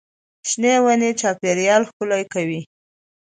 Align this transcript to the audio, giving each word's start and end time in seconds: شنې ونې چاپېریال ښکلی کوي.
شنې 0.49 0.73
ونې 0.83 1.11
چاپېریال 1.19 1.81
ښکلی 1.89 2.23
کوي. 2.33 2.61